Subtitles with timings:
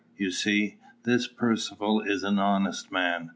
[0.17, 3.29] _You see, this Percivale is an honest man.